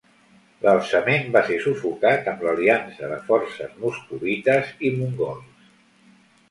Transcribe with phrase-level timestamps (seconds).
[0.61, 5.71] L'alçament va ser sufocat amb l'aliança de forces moscovites i mongols.